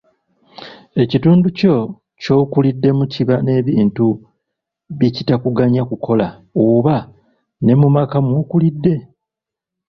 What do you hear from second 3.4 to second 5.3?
n'ebintu bye